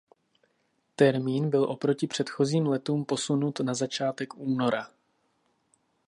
Termín 0.95 1.49
byl 1.49 1.63
oproti 1.63 2.07
předchozím 2.07 2.67
letům 2.67 3.05
posunut 3.05 3.59
na 3.59 3.73
začátek 3.73 4.33
února. 4.35 4.91